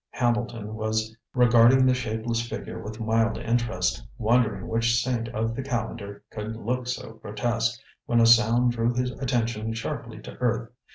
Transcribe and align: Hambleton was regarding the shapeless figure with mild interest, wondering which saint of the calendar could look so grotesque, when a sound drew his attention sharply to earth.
Hambleton 0.09 0.73
was 0.73 1.15
regarding 1.35 1.85
the 1.85 1.93
shapeless 1.93 2.41
figure 2.49 2.81
with 2.81 2.99
mild 2.99 3.37
interest, 3.37 4.03
wondering 4.17 4.67
which 4.67 4.99
saint 4.99 5.27
of 5.29 5.53
the 5.55 5.61
calendar 5.61 6.23
could 6.31 6.55
look 6.55 6.87
so 6.87 7.19
grotesque, 7.21 7.79
when 8.07 8.19
a 8.19 8.25
sound 8.25 8.71
drew 8.71 8.95
his 8.95 9.11
attention 9.19 9.71
sharply 9.75 10.19
to 10.19 10.31
earth. 10.37 10.71